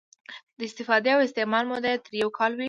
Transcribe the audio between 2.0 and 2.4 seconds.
تر یو